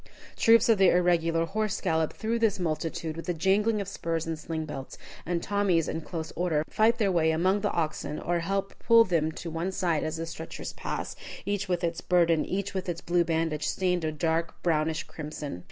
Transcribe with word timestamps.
Troops 0.35 0.67
of 0.67 0.79
the 0.79 0.89
irregular 0.89 1.45
horse 1.45 1.79
gallop 1.79 2.11
through 2.13 2.39
this 2.39 2.57
multitude, 2.57 3.15
with 3.15 3.29
a 3.29 3.35
jangling 3.35 3.79
of 3.79 3.87
spurs 3.87 4.25
and 4.25 4.39
sling 4.39 4.65
belts; 4.65 4.97
and 5.27 5.43
Tommies, 5.43 5.87
in 5.87 6.01
close 6.01 6.33
order, 6.35 6.63
fight 6.67 6.97
their 6.97 7.11
way 7.11 7.29
among 7.29 7.59
the 7.61 7.69
oxen, 7.69 8.17
or 8.19 8.39
help 8.39 8.73
pull 8.79 9.03
them 9.03 9.31
to 9.33 9.51
one 9.51 9.71
side 9.71 10.03
as 10.03 10.17
the 10.17 10.25
stretchers 10.25 10.73
pass, 10.73 11.15
each 11.45 11.69
with 11.69 11.83
its 11.83 12.01
burden, 12.01 12.43
each 12.45 12.73
with 12.73 12.89
its 12.89 12.99
blue 12.99 13.23
bandage 13.23 13.67
stained 13.67 14.03
a 14.03 14.11
dark 14.11 14.63
brownish 14.63 15.03
crimson. 15.03 15.59